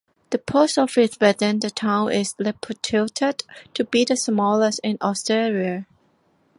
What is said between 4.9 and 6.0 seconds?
Australia.